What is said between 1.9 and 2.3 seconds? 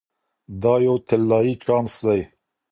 دی.